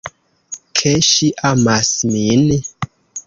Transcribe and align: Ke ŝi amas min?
Ke 0.79 0.93
ŝi 1.09 1.29
amas 1.51 1.91
min? 2.13 2.47